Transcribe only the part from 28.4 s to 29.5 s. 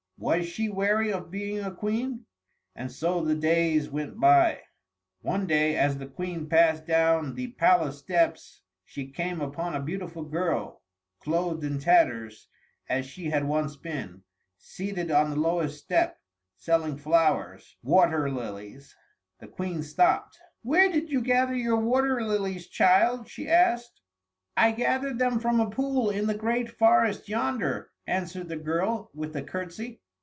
the girl, with a